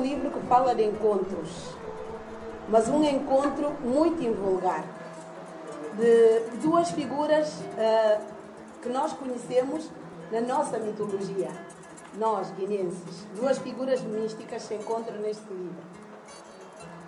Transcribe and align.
livro 0.00 0.30
que 0.30 0.40
fala 0.46 0.74
de 0.74 0.84
encontros, 0.84 1.74
mas 2.68 2.88
um 2.88 3.02
encontro 3.04 3.72
muito 3.82 4.22
invulgar 4.22 4.84
de 5.96 6.58
duas 6.58 6.90
figuras 6.90 7.48
uh, 7.50 8.20
que 8.82 8.88
nós 8.88 9.12
conhecemos 9.12 9.90
na 10.30 10.40
nossa 10.40 10.78
mitologia, 10.78 11.50
nós 12.16 12.50
guinenses. 12.52 13.26
Duas 13.34 13.58
figuras 13.58 14.00
místicas 14.02 14.62
se 14.62 14.74
encontram 14.74 15.18
neste 15.18 15.46
livro. 15.48 15.82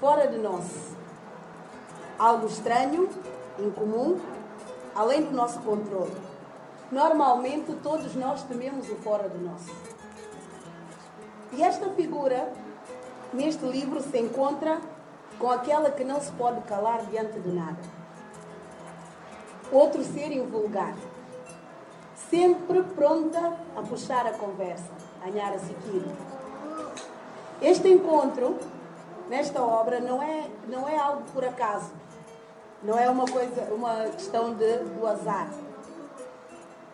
Fora 0.00 0.28
de 0.28 0.38
nós, 0.38 0.64
algo 2.18 2.46
estranho, 2.46 3.08
incomum, 3.58 4.18
além 4.94 5.22
do 5.22 5.32
nosso 5.32 5.58
controle. 5.60 6.16
Normalmente, 6.90 7.74
todos 7.82 8.14
nós 8.14 8.42
tememos 8.44 8.88
o 8.88 8.96
fora 8.96 9.28
de 9.28 9.38
nós. 9.38 9.62
E 11.58 11.62
esta 11.62 11.90
figura, 11.90 12.52
neste 13.32 13.66
livro, 13.66 14.00
se 14.00 14.16
encontra 14.16 14.80
com 15.40 15.50
aquela 15.50 15.90
que 15.90 16.04
não 16.04 16.20
se 16.20 16.30
pode 16.32 16.60
calar 16.62 17.04
diante 17.06 17.38
de 17.40 17.48
nada 17.50 17.98
outro 19.72 20.02
ser 20.02 20.32
invulgar. 20.32 20.94
Sempre 22.30 22.82
pronta 22.82 23.56
a 23.76 23.82
puxar 23.82 24.26
a 24.26 24.32
conversa, 24.32 24.90
a 25.22 25.30
Nhara 25.30 25.58
Siquiro. 25.58 26.10
Este 27.60 27.88
encontro, 27.88 28.56
nesta 29.28 29.62
obra, 29.62 30.00
não 30.00 30.22
é, 30.22 30.48
não 30.68 30.88
é 30.88 30.96
algo 30.96 31.22
por 31.32 31.44
acaso. 31.44 31.90
Não 32.82 32.96
é 32.96 33.10
uma 33.10 33.26
coisa, 33.26 33.62
uma 33.74 34.04
questão 34.10 34.54
de, 34.54 34.78
do 34.78 35.06
azar. 35.06 35.50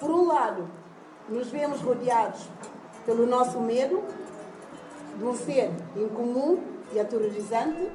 Por 0.00 0.10
um 0.10 0.26
lado, 0.26 0.66
nos 1.28 1.48
vemos 1.48 1.80
rodeados 1.82 2.48
pelo 3.04 3.26
nosso 3.26 3.60
medo 3.60 4.02
de 5.16 5.24
um 5.24 5.34
ser 5.34 5.70
incomum 5.96 6.62
e 6.92 7.00
aterrorizante, 7.00 7.90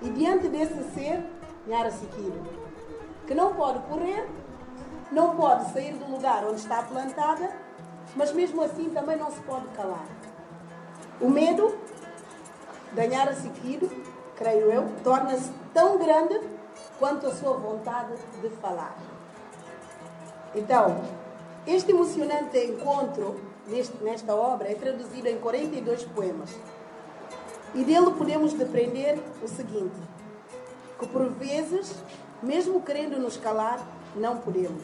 e 0.00 0.10
diante 0.10 0.48
desse 0.48 0.82
ser, 0.94 1.24
Nhara 1.66 1.90
Siquiro 1.90 2.62
que 3.26 3.34
não 3.34 3.54
pode 3.54 3.78
correr, 3.80 4.28
não 5.10 5.36
pode 5.36 5.70
sair 5.72 5.94
do 5.94 6.10
lugar 6.10 6.44
onde 6.44 6.60
está 6.60 6.82
plantada, 6.82 7.50
mas 8.16 8.32
mesmo 8.32 8.62
assim 8.62 8.90
também 8.90 9.16
não 9.16 9.30
se 9.30 9.40
pode 9.40 9.66
calar. 9.68 10.04
O 11.20 11.28
medo, 11.28 11.78
ganhar 12.92 13.28
a 13.28 13.34
seguir, 13.34 13.80
creio 14.36 14.70
eu, 14.70 14.88
torna-se 15.04 15.50
tão 15.72 15.98
grande 15.98 16.40
quanto 16.98 17.26
a 17.26 17.34
sua 17.34 17.56
vontade 17.56 18.14
de 18.40 18.48
falar. 18.56 18.96
Então, 20.54 21.00
este 21.66 21.92
emocionante 21.92 22.64
encontro 22.64 23.40
neste, 23.68 23.96
nesta 24.02 24.34
obra 24.34 24.70
é 24.70 24.74
traduzido 24.74 25.28
em 25.28 25.38
42 25.38 26.04
poemas. 26.04 26.50
E 27.74 27.84
dele 27.84 28.10
podemos 28.18 28.52
depreender 28.52 29.18
o 29.42 29.48
seguinte: 29.48 29.96
que 30.98 31.06
por 31.06 31.28
vezes 31.30 31.94
mesmo 32.42 32.82
querendo 32.82 33.18
nos 33.20 33.36
calar, 33.36 33.80
não 34.16 34.38
podemos, 34.38 34.82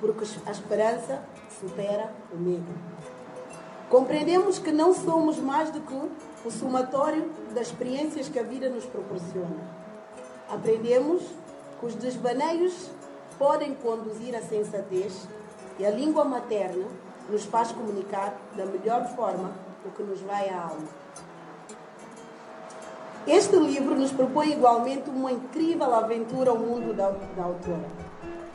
porque 0.00 0.24
a 0.44 0.50
esperança 0.50 1.22
supera 1.60 2.12
o 2.32 2.36
medo. 2.36 2.66
Compreendemos 3.88 4.58
que 4.58 4.72
não 4.72 4.92
somos 4.92 5.38
mais 5.38 5.70
do 5.70 5.80
que 5.80 5.94
o 6.44 6.50
somatório 6.50 7.30
das 7.54 7.68
experiências 7.68 8.28
que 8.28 8.38
a 8.38 8.42
vida 8.42 8.68
nos 8.68 8.84
proporciona. 8.84 9.60
Aprendemos 10.50 11.22
que 11.78 11.86
os 11.86 11.94
desvaneios 11.94 12.90
podem 13.38 13.74
conduzir 13.74 14.34
à 14.34 14.42
sensatez 14.42 15.28
e 15.78 15.86
a 15.86 15.90
língua 15.90 16.24
materna 16.24 16.86
nos 17.28 17.44
faz 17.44 17.72
comunicar 17.72 18.34
da 18.56 18.66
melhor 18.66 19.06
forma 19.14 19.52
o 19.84 19.90
que 19.90 20.02
nos 20.02 20.20
vai 20.20 20.48
à 20.48 20.62
alma. 20.62 20.88
Este 23.26 23.56
livro 23.56 23.94
nos 23.94 24.10
propõe 24.10 24.52
igualmente 24.52 25.08
uma 25.08 25.30
incrível 25.30 25.94
aventura 25.94 26.50
ao 26.50 26.58
mundo 26.58 26.92
da, 26.92 27.10
da 27.10 27.44
autora, 27.44 27.88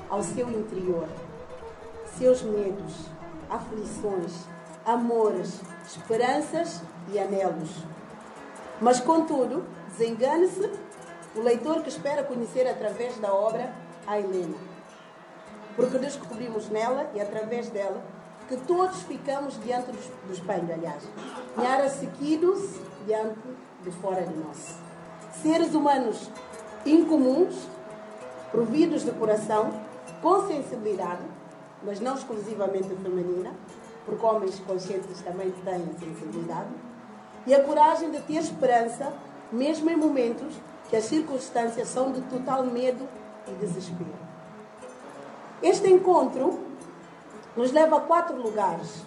ao 0.09 0.22
seu 0.22 0.50
interior, 0.50 1.07
seus 2.17 2.41
medos, 2.41 3.05
aflições, 3.49 4.45
amores, 4.85 5.61
esperanças 5.85 6.81
e 7.11 7.17
anelos. 7.17 7.69
Mas, 8.81 8.99
contudo, 8.99 9.63
desengane-se 9.88 10.69
o 11.35 11.41
leitor 11.41 11.81
que 11.81 11.89
espera 11.89 12.23
conhecer 12.23 12.67
através 12.67 13.17
da 13.19 13.34
obra 13.34 13.73
a 14.05 14.19
Helena. 14.19 14.76
Porque 15.77 15.97
descobrimos 15.97 16.67
nela 16.69 17.09
e 17.13 17.21
através 17.21 17.69
dela 17.69 18.03
que 18.49 18.57
todos 18.57 19.03
ficamos 19.03 19.57
diante 19.63 19.91
do, 19.91 20.27
do 20.27 20.33
espelho, 20.33 20.73
aliás. 20.73 21.03
Nhara 21.55 21.89
seguidos 21.89 22.59
diante 23.05 23.39
de 23.83 23.91
fora 23.91 24.23
de 24.23 24.35
nós. 24.35 24.75
Seres 25.41 25.73
humanos 25.73 26.29
incomuns, 26.85 27.55
providos 28.51 29.03
de 29.03 29.11
coração, 29.11 29.71
com 30.21 30.47
sensibilidade, 30.47 31.21
mas 31.83 31.99
não 31.99 32.16
exclusivamente 32.16 32.87
feminina, 32.87 33.51
porque 34.05 34.25
homens 34.25 34.59
conscientes 34.59 35.21
também 35.21 35.51
têm 35.51 35.85
sensibilidade, 35.99 36.69
e 37.45 37.53
a 37.53 37.63
coragem 37.63 38.11
de 38.11 38.19
ter 38.21 38.37
esperança, 38.37 39.13
mesmo 39.51 39.89
em 39.89 39.95
momentos 39.95 40.53
que 40.89 40.95
as 40.95 41.03
circunstâncias 41.05 41.87
são 41.87 42.11
de 42.11 42.21
total 42.21 42.66
medo 42.66 43.07
e 43.47 43.51
desespero. 43.51 44.27
Este 45.62 45.90
encontro 45.90 46.59
nos 47.56 47.72
leva 47.72 47.97
a 47.97 48.01
quatro 48.01 48.38
lugares, 48.38 49.03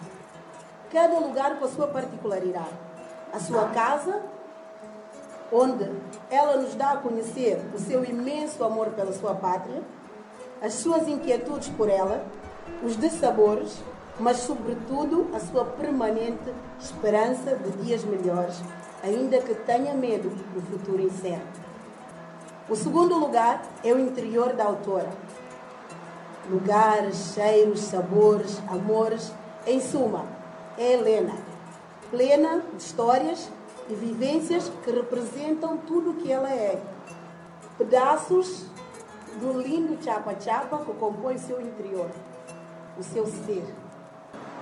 cada 0.91 1.17
lugar 1.19 1.57
com 1.57 1.63
a 1.63 1.69
sua 1.69 1.87
particularidade. 1.87 2.91
A 3.33 3.39
sua 3.39 3.69
casa, 3.69 4.21
onde 5.49 5.89
ela 6.29 6.57
nos 6.57 6.75
dá 6.75 6.91
a 6.91 6.97
conhecer 6.97 7.61
o 7.73 7.79
seu 7.79 8.03
imenso 8.03 8.61
amor 8.65 8.87
pela 8.89 9.13
sua 9.13 9.33
pátria, 9.33 9.81
as 10.61 10.73
suas 10.73 11.07
inquietudes 11.07 11.69
por 11.69 11.89
ela, 11.89 12.25
os 12.83 12.97
dissabores, 12.97 13.81
mas 14.19 14.37
sobretudo 14.37 15.29
a 15.33 15.39
sua 15.39 15.63
permanente 15.63 16.53
esperança 16.77 17.55
de 17.55 17.71
dias 17.83 18.03
melhores, 18.03 18.61
ainda 19.01 19.39
que 19.39 19.55
tenha 19.55 19.93
medo 19.93 20.29
do 20.29 20.61
futuro 20.61 21.01
incerto. 21.01 21.61
O 22.69 22.75
segundo 22.75 23.17
lugar 23.17 23.61
é 23.83 23.93
o 23.93 23.99
interior 23.99 24.53
da 24.53 24.65
autora. 24.65 25.09
Lugares, 26.51 27.33
cheiros, 27.33 27.79
sabores, 27.79 28.61
amores, 28.67 29.31
em 29.65 29.79
suma, 29.79 30.25
é 30.77 30.93
Helena, 30.93 31.33
plena 32.09 32.61
de 32.73 32.83
histórias 32.83 33.49
e 33.89 33.95
vivências 33.95 34.69
que 34.83 34.91
representam 34.91 35.77
tudo 35.77 36.09
o 36.09 36.13
que 36.15 36.29
ela 36.29 36.49
é. 36.49 36.77
Pedaços 37.77 38.65
do 39.39 39.61
lindo 39.61 39.97
chapa-chapa 40.03 40.79
que 40.79 40.91
compõe 40.95 41.35
o 41.35 41.39
seu 41.39 41.61
interior, 41.61 42.09
o 42.99 43.03
seu 43.03 43.25
ser. 43.25 43.63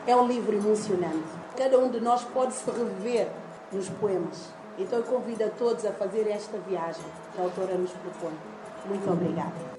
É 0.05 0.15
um 0.15 0.27
livro 0.27 0.55
emocionante. 0.55 1.27
Cada 1.57 1.79
um 1.79 1.89
de 1.89 1.99
nós 1.99 2.23
pode 2.23 2.53
se 2.53 2.69
rever 2.69 3.29
nos 3.71 3.89
poemas. 3.89 4.49
Então 4.77 4.99
eu 4.99 5.05
convido 5.05 5.43
a 5.43 5.49
todos 5.49 5.83
a 5.85 5.91
fazer 5.91 6.27
esta 6.29 6.57
viagem 6.59 7.03
que 7.33 7.41
a 7.41 7.45
autora 7.45 7.73
nos 7.73 7.91
propõe. 7.91 8.37
Muito 8.85 9.11
obrigada. 9.11 9.78